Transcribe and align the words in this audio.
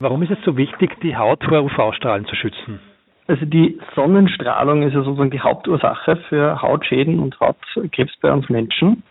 Warum 0.00 0.22
ist 0.22 0.30
es 0.30 0.38
so 0.44 0.56
wichtig, 0.56 1.00
die 1.00 1.16
Haut 1.16 1.42
vor 1.42 1.64
UV-Strahlen 1.64 2.24
zu 2.26 2.36
schützen? 2.36 2.78
Also 3.26 3.44
die 3.44 3.80
Sonnenstrahlung 3.96 4.84
ist 4.84 4.94
ja 4.94 5.02
sozusagen 5.02 5.32
die 5.32 5.40
Hauptursache 5.40 6.18
für 6.28 6.62
Hautschäden 6.62 7.18
und 7.18 7.40
Hautkrebs 7.40 8.12
bei 8.20 8.32
uns 8.32 8.48
Menschen. 8.48 9.02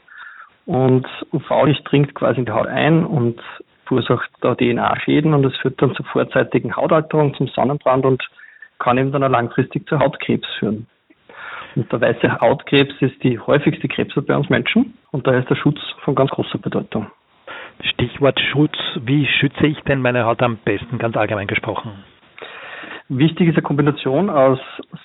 Und 0.66 1.06
UV-Licht 1.34 1.82
dringt 1.92 2.16
quasi 2.16 2.40
in 2.40 2.46
die 2.46 2.54
Haut 2.54 2.68
ein 2.68 3.06
und 3.06 3.42
verursacht 3.86 4.30
da 4.40 4.56
DNA-Schäden 4.56 5.34
und 5.34 5.44
es 5.46 5.58
führt 5.58 5.82
dann 5.82 5.94
zur 5.94 6.06
vorzeitigen 6.06 6.74
Hautalterung, 6.74 7.36
zum 7.36 7.50
Sonnenbrand 7.50 8.06
und 8.06 8.24
kann 8.80 8.98
eben 8.98 9.12
dann 9.12 9.26
auch 9.26 9.30
langfristig 9.30 9.90
zu 9.90 10.00
Hautkrebs 10.00 10.48
führen. 10.58 10.88
Und 11.76 11.92
der 11.92 12.00
weiße 12.00 12.40
Hautkrebs 12.40 12.94
ist 13.02 13.22
die 13.24 13.38
häufigste 13.38 13.90
Krebsart 13.90 14.28
bei 14.28 14.38
uns 14.38 14.50
Menschen 14.50 14.94
und 15.12 15.28
daher 15.28 15.42
ist 15.42 15.50
der 15.50 15.56
Schutz 15.56 15.80
von 16.06 16.16
ganz 16.16 16.32
großer 16.32 16.60
Bedeutung. 16.60 17.08
Stichwort 18.18 18.40
Schutz. 18.52 18.74
Wie 19.06 19.28
schütze 19.28 19.68
ich 19.68 19.80
denn 19.82 20.02
meine 20.02 20.26
Haut 20.26 20.42
am 20.42 20.58
besten, 20.58 20.98
ganz 20.98 21.16
allgemein 21.16 21.46
gesprochen? 21.46 22.04
Wichtig 23.10 23.50
ist 23.50 23.54
eine 23.54 23.62
Kombination 23.62 24.32
aus 24.32 24.58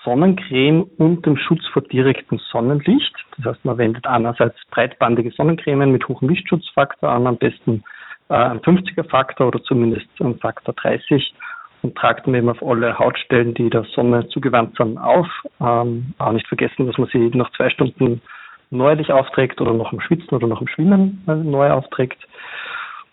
Sonnencreme 0.02 0.84
und 0.96 1.26
dem 1.26 1.36
Schutz 1.36 1.60
vor 1.74 1.82
direktem 1.82 2.38
Sonnenlicht. 2.50 3.14
Das 3.36 3.44
heißt, 3.52 3.64
man 3.66 3.76
wendet 3.76 4.06
einerseits 4.06 4.56
breitbandige 4.70 5.30
Sonnencremen 5.30 5.92
mit 5.92 6.08
hohem 6.08 6.30
Lichtschutzfaktor 6.30 7.10
an, 7.10 7.26
am 7.26 7.36
besten 7.36 7.84
äh, 8.30 8.34
einen 8.34 8.60
50er 8.60 9.06
Faktor 9.06 9.48
oder 9.48 9.62
zumindest 9.62 10.06
einen 10.18 10.38
Faktor 10.38 10.72
30 10.72 11.34
und 11.82 11.94
tragt 11.94 12.26
man 12.26 12.36
eben 12.36 12.48
auf 12.48 12.62
alle 12.62 12.98
Hautstellen, 12.98 13.52
die 13.52 13.68
der 13.68 13.84
Sonne 13.94 14.26
zugewandt 14.28 14.74
sind, 14.78 14.96
auf. 14.96 15.28
Ähm, 15.60 16.14
auch 16.16 16.32
nicht 16.32 16.48
vergessen, 16.48 16.86
dass 16.86 16.96
man 16.96 17.10
sie 17.12 17.30
nach 17.34 17.52
zwei 17.52 17.68
Stunden 17.68 18.22
neuerlich 18.70 19.12
aufträgt 19.12 19.60
oder 19.60 19.74
noch 19.74 19.92
im 19.92 20.00
Schwitzen 20.00 20.34
oder 20.34 20.46
noch 20.46 20.62
im 20.62 20.68
Schwimmen 20.68 21.22
äh, 21.28 21.34
neu 21.34 21.70
aufträgt. 21.70 22.26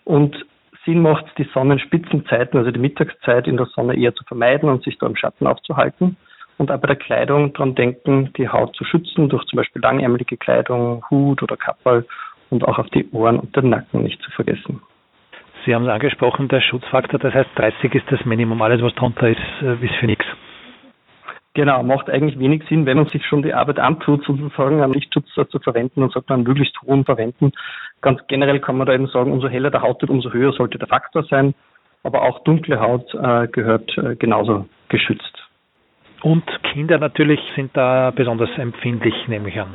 Und 0.04 0.36
Sinn 0.84 1.02
macht 1.02 1.26
die 1.36 1.48
Sonnenspitzenzeiten, 1.52 2.58
also 2.58 2.70
die 2.70 2.80
Mittagszeit 2.80 3.46
in 3.46 3.56
der 3.56 3.66
Sonne 3.66 3.96
eher 3.96 4.14
zu 4.14 4.24
vermeiden 4.24 4.68
und 4.68 4.82
sich 4.82 4.98
da 4.98 5.06
im 5.06 5.16
Schatten 5.16 5.46
aufzuhalten. 5.46 6.16
Und 6.58 6.70
auch 6.70 6.78
bei 6.78 6.88
der 6.88 6.96
Kleidung 6.96 7.52
dran 7.52 7.74
denken, 7.74 8.32
die 8.36 8.48
Haut 8.48 8.74
zu 8.76 8.84
schützen 8.84 9.28
durch 9.28 9.44
zum 9.46 9.56
Beispiel 9.56 9.82
langärmelige 9.82 10.36
Kleidung, 10.36 11.04
Hut 11.10 11.42
oder 11.42 11.56
Kappel 11.56 12.06
und 12.50 12.66
auch 12.66 12.78
auf 12.78 12.88
die 12.90 13.08
Ohren 13.12 13.38
und 13.38 13.54
den 13.56 13.70
Nacken 13.70 14.02
nicht 14.02 14.20
zu 14.22 14.30
vergessen. 14.30 14.82
Sie 15.64 15.74
haben 15.74 15.84
es 15.84 15.90
angesprochen, 15.90 16.48
der 16.48 16.60
Schutzfaktor, 16.60 17.18
das 17.18 17.34
heißt 17.34 17.50
30 17.54 17.94
ist 17.94 18.10
das 18.10 18.24
Minimum, 18.24 18.60
alles 18.62 18.82
was 18.82 18.94
drunter 18.94 19.28
ist, 19.28 19.38
äh, 19.62 19.74
ist 19.84 19.94
für 19.96 20.06
nichts. 20.06 20.24
Genau, 21.54 21.82
macht 21.82 22.08
eigentlich 22.08 22.38
wenig 22.38 22.62
Sinn, 22.68 22.86
wenn 22.86 22.96
man 22.96 23.08
sich 23.08 23.26
schon 23.26 23.42
die 23.42 23.54
Arbeit 23.54 23.80
antut, 23.80 24.24
sozusagen 24.24 24.82
einen 24.82 24.92
Lichtschutz 24.92 25.26
zu 25.34 25.58
verwenden 25.58 26.02
und 26.02 26.12
sagt 26.12 26.28
man 26.28 26.44
möglichst 26.44 26.80
hohen 26.82 27.04
verwenden. 27.04 27.52
Ganz 28.02 28.20
generell 28.28 28.60
kann 28.60 28.76
man 28.76 28.86
da 28.86 28.94
eben 28.94 29.08
sagen, 29.08 29.32
umso 29.32 29.48
heller 29.48 29.70
der 29.70 29.82
Haut 29.82 30.00
wird, 30.00 30.10
umso 30.10 30.32
höher 30.32 30.52
sollte 30.52 30.78
der 30.78 30.86
Faktor 30.86 31.24
sein. 31.24 31.54
Aber 32.04 32.22
auch 32.22 32.44
dunkle 32.44 32.80
Haut 32.80 33.12
äh, 33.14 33.48
gehört 33.48 33.96
äh, 33.98 34.14
genauso 34.14 34.66
geschützt. 34.88 35.50
Und 36.22 36.44
Kinder 36.62 36.98
natürlich 36.98 37.40
sind 37.56 37.76
da 37.76 38.10
besonders 38.10 38.50
empfindlich, 38.56 39.14
nehme 39.26 39.48
ich 39.48 39.60
an. 39.60 39.74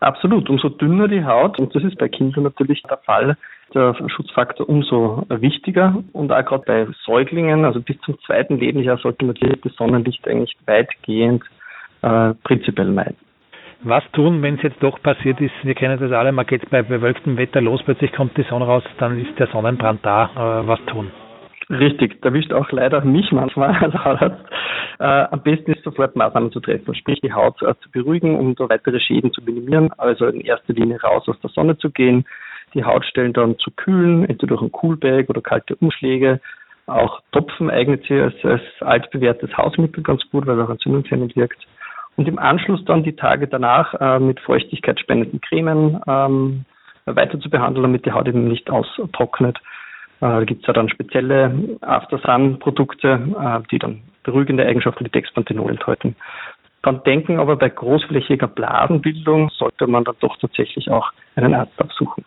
Absolut. 0.00 0.50
Umso 0.50 0.68
dünner 0.68 1.08
die 1.08 1.24
Haut, 1.24 1.58
und 1.58 1.74
das 1.74 1.84
ist 1.84 1.98
bei 1.98 2.08
Kindern 2.08 2.44
natürlich 2.44 2.82
der 2.82 2.98
Fall, 2.98 3.36
der 3.74 3.94
Schutzfaktor 4.08 4.68
umso 4.68 5.24
wichtiger. 5.28 6.02
Und 6.12 6.32
auch 6.32 6.44
gerade 6.44 6.64
bei 6.66 6.86
Säuglingen, 7.04 7.64
also 7.64 7.80
bis 7.80 7.98
zum 8.00 8.18
zweiten 8.20 8.58
Lebensjahr, 8.58 8.98
sollte 8.98 9.24
man 9.24 9.36
das 9.62 9.74
Sonnenlicht 9.76 10.26
eigentlich 10.28 10.56
weitgehend 10.66 11.44
äh, 12.02 12.34
prinzipiell 12.42 12.90
meiden. 12.90 13.16
Was 13.82 14.02
tun, 14.12 14.40
wenn 14.40 14.54
es 14.54 14.62
jetzt 14.62 14.82
doch 14.82 15.00
passiert 15.02 15.40
ist? 15.42 15.52
Wir 15.62 15.74
kennen 15.74 15.98
das 16.00 16.10
alle, 16.10 16.32
man 16.32 16.46
geht 16.46 16.68
bei 16.70 16.82
bewölktem 16.82 17.36
Wetter 17.36 17.60
los, 17.60 17.82
plötzlich 17.84 18.12
kommt 18.12 18.34
die 18.36 18.42
Sonne 18.44 18.64
raus, 18.64 18.82
dann 18.98 19.20
ist 19.20 19.38
der 19.38 19.46
Sonnenbrand 19.48 20.00
da. 20.04 20.62
Äh, 20.62 20.66
was 20.66 20.80
tun? 20.86 21.10
Richtig, 21.68 22.20
da 22.22 22.32
wischt 22.32 22.52
auch 22.52 22.70
leider 22.72 23.04
mich 23.04 23.30
manchmal 23.32 23.74
als 23.80 23.94
Hautarzt. 23.94 24.44
Äh, 25.00 25.04
am 25.04 25.42
besten 25.42 25.72
ist 25.72 25.82
sofort 25.82 26.16
Maßnahmen 26.16 26.52
zu 26.52 26.60
treffen, 26.60 26.94
sprich 26.94 27.20
die 27.20 27.32
Haut 27.32 27.60
äh, 27.62 27.74
zu 27.80 27.90
beruhigen, 27.90 28.38
um 28.38 28.54
da 28.54 28.68
weitere 28.68 29.00
Schäden 29.00 29.32
zu 29.32 29.42
minimieren. 29.42 29.90
Also 29.98 30.26
in 30.26 30.40
erster 30.40 30.72
Linie 30.72 31.00
raus 31.02 31.28
aus 31.28 31.40
der 31.40 31.50
Sonne 31.50 31.76
zu 31.76 31.90
gehen, 31.90 32.24
die 32.74 32.84
Hautstellen 32.84 33.32
dann 33.32 33.58
zu 33.58 33.70
kühlen, 33.70 34.24
entweder 34.28 34.56
durch 34.56 34.62
ein 34.62 34.72
Coolbag 34.72 35.28
oder 35.28 35.40
kalte 35.40 35.76
Umschläge. 35.76 36.40
Auch 36.86 37.20
Topfen 37.32 37.70
eignet 37.70 38.02
sich 38.02 38.20
als, 38.20 38.34
als 38.44 38.62
altbewährtes 38.80 39.56
Hausmittel 39.56 40.02
ganz 40.02 40.22
gut, 40.30 40.46
weil 40.46 40.58
er 40.58 40.66
auch 40.66 40.70
entzündungshemmend 40.70 41.34
wirkt. 41.36 41.66
Und 42.16 42.28
im 42.28 42.38
Anschluss 42.38 42.84
dann 42.84 43.02
die 43.02 43.16
Tage 43.16 43.48
danach 43.48 43.94
äh, 43.94 44.18
mit 44.18 44.38
feuchtigkeitsspendenden 44.40 45.40
Cremen 45.40 46.00
ähm, 46.06 46.64
weiter 47.06 47.40
zu 47.40 47.50
behandeln, 47.50 47.82
damit 47.82 48.06
die 48.06 48.12
Haut 48.12 48.28
eben 48.28 48.48
nicht 48.48 48.70
austrocknet. 48.70 49.58
Äh, 49.58 49.60
da 50.20 50.44
gibt 50.44 50.62
es 50.62 50.66
ja 50.66 50.72
dann 50.72 50.88
spezielle 50.88 51.78
After-Sun-Produkte, 51.80 53.20
äh, 53.38 53.68
die 53.70 53.78
dann 53.78 54.02
beruhigende 54.22 54.64
Eigenschaften 54.64 55.04
wie 55.04 55.10
Dexpanthenol 55.10 55.70
enthalten. 55.70 56.16
Dann 56.82 57.02
denken 57.04 57.40
aber 57.40 57.56
bei 57.56 57.70
großflächiger 57.70 58.46
Blasenbildung 58.46 59.48
sollte 59.50 59.86
man 59.86 60.04
dann 60.04 60.16
doch 60.20 60.36
tatsächlich 60.36 60.90
auch 60.90 61.12
einen 61.34 61.54
Arzt 61.54 61.80
aufsuchen. 61.82 62.24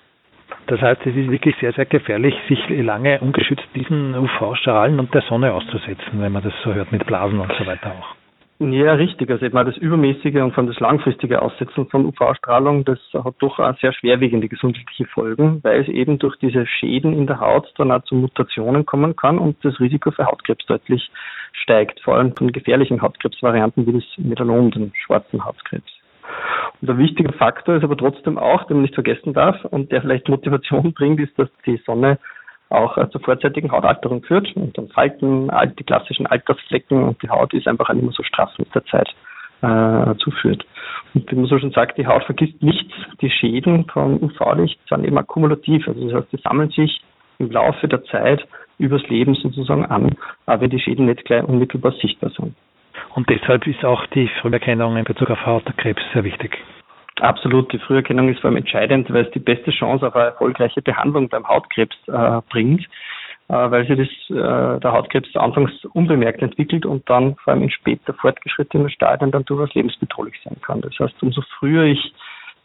Das 0.68 0.82
heißt, 0.82 1.02
es 1.06 1.16
ist 1.16 1.32
wirklich 1.32 1.56
sehr, 1.62 1.72
sehr 1.74 1.86
gefährlich, 1.86 2.36
sich 2.50 2.60
lange 2.70 3.20
ungeschützt 3.22 3.68
diesen 3.74 4.14
UV-Strahlen 4.16 5.00
und 5.00 5.14
der 5.14 5.22
Sonne 5.22 5.54
auszusetzen, 5.54 6.20
wenn 6.20 6.34
man 6.34 6.44
das 6.44 6.54
so 6.64 6.74
hört 6.74 6.92
mit 6.92 7.06
Blasen 7.06 7.40
und 7.40 7.52
so 7.58 7.66
weiter 7.66 7.92
auch. 7.92 8.16
Ja, 8.60 8.94
richtig. 8.94 9.30
Also 9.30 9.46
eben 9.46 9.56
das 9.56 9.78
übermäßige 9.78 10.38
und 10.38 10.52
vor 10.52 10.64
allem 10.64 10.68
das 10.68 10.80
langfristige 10.80 11.42
Aussetzen 11.44 11.88
von 11.88 12.08
UV-Strahlung, 12.08 12.84
das 12.86 13.00
hat 13.14 13.36
doch 13.40 13.60
auch 13.60 13.78
sehr 13.80 13.94
schwerwiegende 13.94 14.50
gesundheitliche 14.50 15.06
Folgen, 15.06 15.64
weil 15.64 15.82
es 15.82 15.88
eben 15.88 16.18
durch 16.18 16.36
diese 16.38 16.66
Schäden 16.66 17.14
in 17.14 17.28
der 17.28 17.40
Haut 17.40 17.72
dann 17.78 17.92
auch 17.92 18.04
zu 18.04 18.16
Mutationen 18.16 18.86
kommen 18.86 19.16
kann 19.16 19.38
und 19.38 19.64
das 19.64 19.80
Risiko 19.80 20.10
für 20.10 20.26
Hautkrebs 20.26 20.66
deutlich 20.66 21.08
steigt, 21.54 22.00
vor 22.02 22.16
allem 22.16 22.36
von 22.36 22.52
gefährlichen 22.52 23.02
Hautkrebsvarianten 23.02 23.86
wie 23.86 23.94
das 23.94 24.04
Melanom, 24.18 24.72
den 24.72 24.92
schwarzen 24.96 25.46
Hautkrebs. 25.46 25.97
Und 26.82 26.88
der 26.88 26.98
wichtige 26.98 27.34
Faktor 27.34 27.76
ist 27.76 27.84
aber 27.84 27.98
trotzdem 27.98 28.38
auch, 28.38 28.66
den 28.66 28.78
man 28.78 28.84
nicht 28.84 28.94
vergessen 28.94 29.34
darf 29.34 29.64
und 29.66 29.92
der 29.92 30.02
vielleicht 30.02 30.30
Motivation 30.30 30.94
bringt, 30.94 31.20
ist, 31.20 31.38
dass 31.38 31.50
die 31.66 31.82
Sonne 31.86 32.20
auch 32.70 32.98
äh, 32.98 33.10
zur 33.10 33.22
vorzeitigen 33.22 33.72
Hautalterung 33.72 34.24
führt 34.24 34.56
und 34.56 34.78
dann 34.78 34.90
Falten, 34.90 35.50
die 35.80 35.84
klassischen 35.84 36.28
Altersflecken 36.28 37.04
und 37.04 37.22
die 37.24 37.30
Haut 37.30 37.54
ist 37.54 37.68
einfach 37.68 37.92
nicht 37.94 38.04
mehr 38.04 38.12
so 38.12 38.24
straff 38.24 38.52
mit 38.58 38.74
der 38.76 38.86
Zeit 38.86 39.10
äh, 39.62 40.16
zuführt. 40.18 40.66
Und 41.14 41.32
wie 41.32 41.36
man 41.36 41.46
so 41.46 41.58
schon 41.60 41.72
sagt, 41.72 41.98
die 41.98 42.08
Haut 42.08 42.24
vergisst 42.24 42.62
nichts. 42.62 42.94
Die 43.22 43.30
Schäden 43.30 43.86
vom 43.86 44.22
UV-Licht 44.22 44.80
sind 44.90 45.06
eben 45.06 45.18
akkumulativ. 45.18 45.88
Also 45.88 46.06
das 46.10 46.22
heißt, 46.22 46.34
die 46.34 46.42
sammeln 46.44 46.70
sich 46.72 47.02
im 47.40 47.52
Laufe 47.52 47.88
der 47.88 48.04
Zeit 48.06 48.46
übers 48.78 49.08
Leben 49.08 49.34
sozusagen 49.36 49.86
an, 49.86 50.16
aber 50.46 50.62
wenn 50.62 50.70
die 50.70 50.80
Schäden 50.80 51.06
nicht 51.08 51.26
gleich 51.26 51.44
unmittelbar 51.44 51.94
sichtbar 51.94 52.32
sind. 52.32 52.56
Und 53.18 53.28
deshalb 53.32 53.66
ist 53.66 53.84
auch 53.84 54.06
die 54.14 54.30
Früherkennung 54.42 54.96
in 54.96 55.04
Bezug 55.04 55.32
auf 55.32 55.44
Hautkrebs 55.44 56.04
sehr 56.14 56.24
wichtig. 56.24 56.56
Absolut, 57.20 57.74
die 57.74 57.80
Früherkennung 57.80 58.30
ist 58.30 58.42
vor 58.42 58.50
allem 58.50 58.58
entscheidend, 58.58 59.12
weil 59.12 59.26
es 59.26 59.32
die 59.32 59.40
beste 59.40 59.72
Chance 59.72 60.06
auf 60.06 60.16
eine 60.16 60.26
erfolgreiche 60.26 60.84
Behandlung 60.84 61.28
beim 61.28 61.48
Hautkrebs 61.48 61.96
äh, 62.10 62.42
bringt, 62.48 62.84
äh, 63.48 63.54
weil 63.54 63.88
sich 63.88 63.98
das, 63.98 64.38
äh, 64.38 64.80
der 64.80 64.92
Hautkrebs 64.92 65.36
anfangs 65.36 65.72
unbemerkt 65.94 66.44
entwickelt 66.44 66.86
und 66.86 67.10
dann 67.10 67.36
vor 67.38 67.54
allem 67.54 67.64
in 67.64 67.72
später 67.72 68.14
fortgeschrittenen 68.14 68.92
Stadien 68.92 69.32
dann 69.32 69.46
durchaus 69.46 69.74
lebensbedrohlich 69.74 70.36
sein 70.44 70.58
kann. 70.62 70.82
Das 70.82 70.94
heißt, 71.00 71.16
umso 71.24 71.42
früher 71.58 71.86
ich 71.86 72.14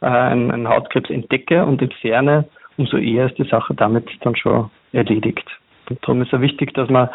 äh, 0.03 0.07
einen, 0.07 0.69
Hautkrebs 0.69 1.09
entdecke 1.09 1.65
und 1.65 1.81
entferne, 1.81 2.47
umso 2.77 2.99
eher 2.99 3.25
ist 3.25 3.39
die 3.39 3.49
Sache 3.49 3.73
damit 3.73 4.07
dann 4.21 4.37
schon 4.37 4.71
erledigt. 4.93 5.49
Und 5.89 6.03
darum 6.03 6.21
ist 6.21 6.35
es 6.35 6.43
wichtig, 6.43 6.75
dass 6.75 6.91
man 6.91 7.09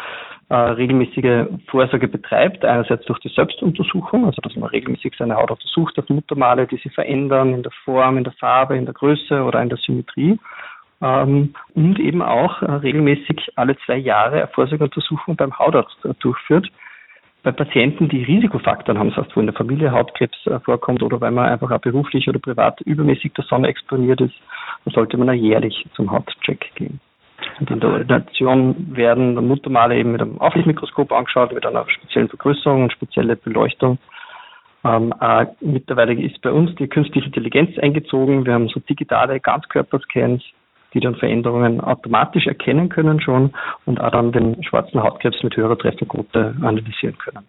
äh, 0.50 0.54
regelmäßige 0.54 1.46
Vorsorge 1.66 2.08
betreibt, 2.08 2.64
einerseits 2.64 3.04
durch 3.04 3.18
die 3.20 3.28
Selbstuntersuchung, 3.28 4.24
also 4.24 4.40
dass 4.40 4.56
man 4.56 4.70
regelmäßig 4.70 5.14
seine 5.18 5.36
Haut 5.36 5.50
untersucht 5.50 5.98
auf 5.98 6.08
Muttermale, 6.08 6.66
die 6.66 6.76
sich 6.76 6.92
verändern 6.92 7.52
in 7.52 7.62
der 7.62 7.72
Form, 7.84 8.16
in 8.16 8.24
der 8.24 8.32
Farbe, 8.32 8.76
in 8.76 8.86
der 8.86 8.94
Größe 8.94 9.42
oder 9.42 9.60
in 9.60 9.68
der 9.68 9.78
Symmetrie. 9.78 10.38
Ähm, 11.00 11.54
und 11.74 11.98
eben 12.00 12.22
auch 12.22 12.62
äh, 12.62 12.70
regelmäßig 12.70 13.52
alle 13.56 13.76
zwei 13.84 13.98
Jahre 13.98 14.38
eine 14.38 14.48
Vorsorgeuntersuchung 14.48 15.36
beim 15.36 15.56
Hautarzt 15.58 16.04
äh, 16.04 16.14
durchführt. 16.20 16.66
Bei 17.44 17.52
Patienten, 17.52 18.08
die 18.08 18.24
Risikofaktoren 18.24 18.98
haben, 18.98 19.10
das 19.10 19.24
heißt, 19.24 19.36
wo 19.36 19.40
in 19.40 19.46
der 19.46 19.54
Familie 19.54 19.92
Hautkrebs 19.92 20.46
äh, 20.46 20.58
vorkommt 20.60 21.02
oder 21.02 21.20
weil 21.20 21.30
man 21.30 21.46
einfach 21.46 21.70
auch 21.70 21.80
beruflich 21.80 22.26
oder 22.28 22.40
privat 22.40 22.80
übermäßig 22.80 23.34
der 23.34 23.44
Sonne 23.44 23.68
exponiert 23.68 24.20
ist, 24.20 24.34
sollte 24.86 25.16
man 25.18 25.28
auch 25.28 25.34
jährlich 25.34 25.86
zum 25.94 26.10
Hautcheck 26.10 26.74
gehen. 26.74 27.00
In 27.60 27.80
der 27.80 27.90
Ordination 27.90 28.96
werden 28.96 29.34
Muttermale 29.46 29.96
eben 29.96 30.12
mit 30.12 30.22
einem 30.22 30.40
Auflichtmikroskop 30.40 31.10
angeschaut, 31.12 31.52
mit 31.52 31.66
einer 31.66 31.88
speziellen 31.88 32.28
Vergrößerung 32.28 32.84
und 32.84 32.92
spezielle 32.92 33.36
Beleuchtung. 33.36 33.98
Ähm, 34.84 35.12
äh, 35.20 35.46
mittlerweile 35.60 36.14
ist 36.14 36.40
bei 36.40 36.52
uns 36.52 36.74
die 36.76 36.86
künstliche 36.86 37.26
Intelligenz 37.26 37.76
eingezogen. 37.78 38.46
Wir 38.46 38.54
haben 38.54 38.68
so 38.68 38.78
digitale 38.80 39.40
Ganzkörperscans, 39.40 40.42
die 40.94 41.00
dann 41.00 41.16
Veränderungen 41.16 41.80
automatisch 41.80 42.46
erkennen 42.46 42.88
können 42.88 43.20
schon 43.20 43.52
und 43.86 44.00
auch 44.00 44.12
dann 44.12 44.30
den 44.30 44.62
schwarzen 44.62 45.02
Hautkrebs 45.02 45.42
mit 45.42 45.56
höherer 45.56 45.76
Trefferquote 45.76 46.54
analysieren 46.62 47.18
können. 47.18 47.44